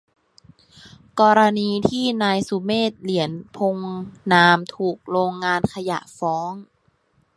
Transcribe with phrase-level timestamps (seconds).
[1.19, 3.97] กรณีที่นายสุเมธ เหรียญพงษ์
[4.31, 6.53] นาม ถูกโรงงานขยะฟ้อง